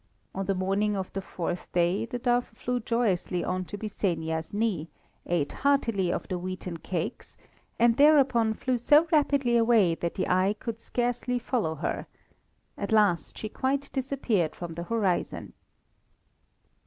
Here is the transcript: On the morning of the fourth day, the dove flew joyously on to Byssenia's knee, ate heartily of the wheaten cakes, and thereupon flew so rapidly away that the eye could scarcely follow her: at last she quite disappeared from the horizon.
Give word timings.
On 0.33 0.47
the 0.47 0.55
morning 0.55 0.95
of 0.95 1.13
the 1.13 1.21
fourth 1.21 1.71
day, 1.73 2.07
the 2.07 2.17
dove 2.17 2.47
flew 2.47 2.79
joyously 2.79 3.43
on 3.43 3.65
to 3.65 3.77
Byssenia's 3.77 4.51
knee, 4.51 4.89
ate 5.27 5.51
heartily 5.51 6.11
of 6.11 6.27
the 6.27 6.39
wheaten 6.39 6.77
cakes, 6.77 7.37
and 7.77 7.95
thereupon 7.97 8.55
flew 8.55 8.79
so 8.79 9.07
rapidly 9.11 9.55
away 9.57 9.93
that 9.93 10.15
the 10.15 10.27
eye 10.27 10.55
could 10.57 10.79
scarcely 10.81 11.37
follow 11.37 11.75
her: 11.75 12.07
at 12.79 12.91
last 12.91 13.37
she 13.37 13.47
quite 13.47 13.91
disappeared 13.93 14.55
from 14.55 14.73
the 14.73 14.85
horizon. 14.85 15.53